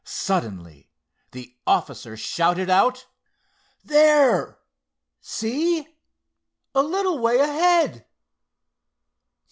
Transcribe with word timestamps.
Suddenly 0.03 0.89
the 1.29 1.55
officer 1.67 2.17
shouted 2.17 2.71
out: 2.71 3.05
"There! 3.83 4.57
See, 5.19 5.95
a 6.73 6.81
little 6.81 7.19
way 7.19 7.37
ahead? 7.37 8.07